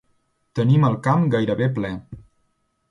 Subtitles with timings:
[0.59, 1.95] Tenim el camp gairebé ple.